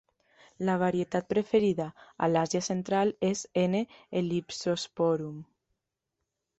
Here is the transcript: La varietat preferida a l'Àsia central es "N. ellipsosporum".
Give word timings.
La 0.69 0.77
varietat 0.83 1.27
preferida 1.33 1.87
a 1.89 2.31
l'Àsia 2.33 2.63
central 2.71 3.15
es 3.31 3.45
"N. 3.69 3.85
ellipsosporum". 4.25 5.41